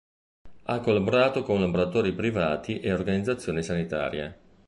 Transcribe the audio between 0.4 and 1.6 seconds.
Ha collaborato